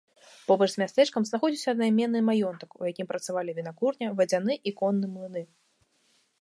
Побач 0.45 0.67
з 0.75 0.79
мястэчкам 0.81 1.21
знаходзіўся 1.29 1.67
аднайменны 1.75 2.19
маёнтак, 2.31 2.69
у 2.81 2.89
якім 2.93 3.07
працавалі 3.13 3.57
вінакурня, 3.61 4.07
вадзяны 4.23 4.53
і 4.71 4.77
конны 4.81 5.07
млыны. 5.15 5.41